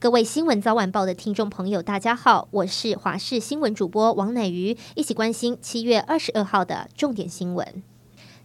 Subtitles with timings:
[0.00, 7.82] 各位新闻早晚报的听众朋友，大家好，我是华视新闻主播王乃瑜，一起关心七月二十二号的重点新闻。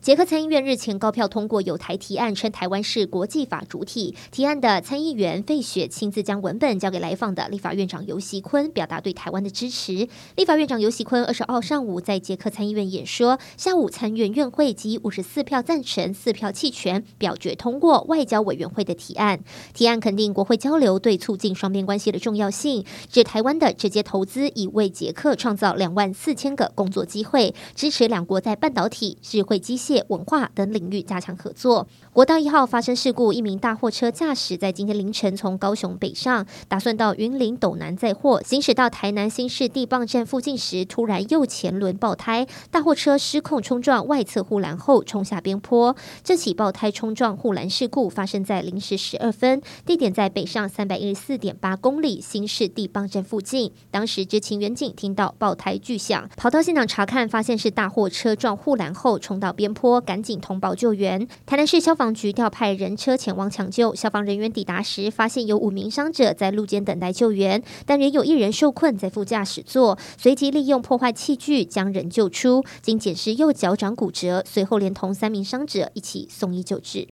[0.04, 4.14] 捷克参议院日前高票通过有台提案，称台湾是国际法主体。
[4.32, 10.09] 提案的参议员费雪亲自将文本交给来访的立法院长游锡坤，表达对台湾的支持。
[10.36, 19.40] 立法院长游锡坤二十号上午在捷克参议院演说，下午参院院会以五十四票赞成、四票弃权表决通过外交委员会的提案。
[19.73, 29.92] 提案肯定国会交流对促进双边关系的重要性，指台湾的直接投资已为捷克创造两万四千个工作机会，支持两国在半导体、智慧机械。
[30.09, 31.88] 文化等领域加强合作。
[32.13, 45.95] 国道一号发生事故，一名大货车驾驶在今天凌晨从高雄北上，打算到云林斗南载货，行驶到台南新市地磅站附近时，突然右前轮爆胎，大货车失控冲撞外侧护栏后冲下边坡。
[46.23, 53.72] 这起爆胎冲撞护栏事故发生在零时十二分，地点在北上三百一十四点八公里新市地磅站附近。
[53.89, 60.00] 当时执勤员警听到爆胎巨响，跑到现场查看，发现是大货车撞护栏后冲到边坡。
[60.00, 63.94] 赶紧通报救援，台南市消防局调派人车前往抢救。
[63.94, 72.64] 消防人员抵达时，发现有五名伤者在路肩等待救援，但仍有一人受困在副驾驶座，随即利用破坏器具将人救出。
[72.81, 77.12] 经检视右脚掌骨折，随后连同三名伤者一起送医救治。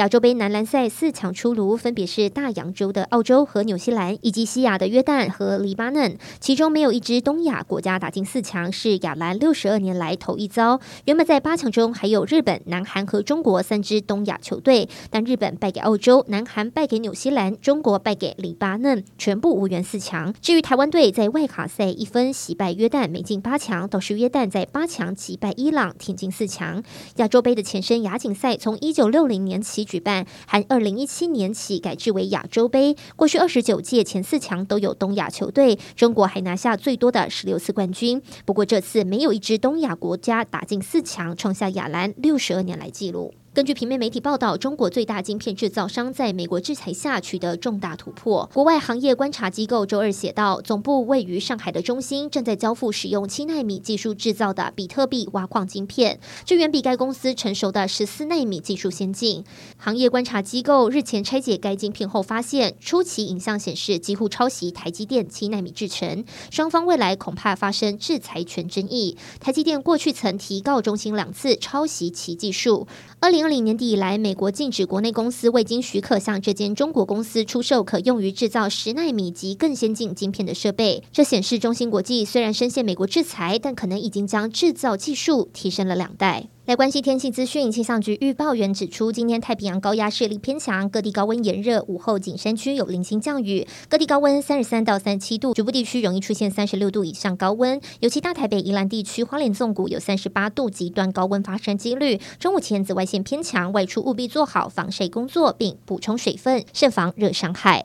[0.00, 6.16] 亚洲杯男篮赛四强出炉，分别是大洋洲的澳洲和纽西兰，以及西亚的约旦和黎巴嫩。
[6.40, 10.80] 其中没有一支东亚国家打进四强，是亚篮六十二年来头一遭。
[11.04, 20.32] 原本在八强中还有日本、南韩和中国三支东亚球队，但日本败给澳洲，南韩败给纽西兰，中国败给黎巴嫩，全部无缘四强。
[20.40, 26.82] 至于台湾队在外卡赛一分惜败约旦，没进八强，倒是约旦在八强击败伊朗，挺进四强。
[27.16, 29.89] 亚洲杯的前身亚锦赛从一九六零年起。
[29.90, 32.96] 举办，含二零一七年起改制为亚洲杯。
[33.16, 38.22] 过去二十九届前四强都有东亚球队，中国还拿下最多的十六次冠军。
[38.44, 43.34] 不过这次没有一支东亚国家打进四强，创下亚篮六十二年来纪录。
[43.52, 48.48] 根据平面媒体报道，中国最大晶片制造商在美国制裁下取得重大突破。
[48.54, 59.44] 国外行业观察机构周二写道，总部位于上海的中芯正在交付使用七纳米技术制造的比特币挖矿晶片，这远比该公司成熟的十四纳米技术先进。
[59.76, 69.16] 行业观察机构日前拆解该晶片后发现，初期影像显示几乎抄袭台积电七纳米制程，双方未来恐怕发生制裁权争议。
[69.40, 72.86] 台积电过去曾提告中芯两次抄袭其技术。
[73.18, 81.02] 二零二零年底以来，美国禁止国内公司未经许可向这间中国公司出售可用于制造十纳米及更先进晶片的设备。
[81.12, 86.48] 这显示中芯国际虽然深陷美国制裁，但可能已经将制造技术提升了两代。
[86.70, 102.20] 来关系天气资讯，气象局预报员指出，今天太平洋高压势力偏强，各地高温炎热，午后景山区有零星降雨，各地高温三十三到三十七度，局部地区容易出现三十六度以上高温，尤其大台北、宜兰地区、花莲纵谷有三十八度极端高温发生几率。
[102.38, 107.84] 中午前紫外线偏强，外出务必做好防晒工作，并补充水分，慎防热伤害。